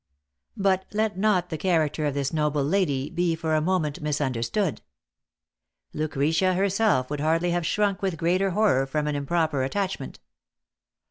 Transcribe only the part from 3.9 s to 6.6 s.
misunderstood. Lucretia